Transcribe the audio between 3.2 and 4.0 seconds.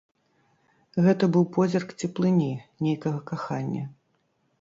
кахання.